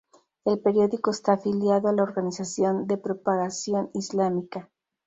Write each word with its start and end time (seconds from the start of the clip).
El 0.45 0.57
periódico 0.59 1.11
está 1.11 1.33
afiliado 1.33 1.87
a 1.87 1.93
la 1.93 2.01
Organización 2.01 2.87
de 2.87 2.97
Propagación 2.97 3.91
Islámica. 3.93 4.71